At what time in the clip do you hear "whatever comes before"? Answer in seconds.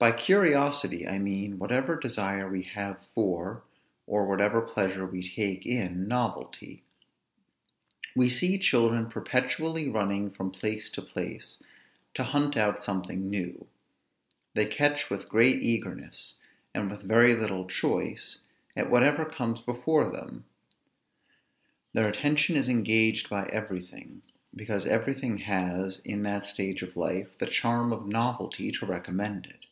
18.90-20.08